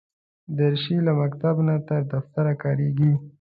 دریشي 0.57 0.97
له 1.05 1.11
مکتب 1.21 1.55
نه 1.67 1.75
تر 1.87 2.01
دفتره 2.13 2.53
کارېږي. 2.63 3.11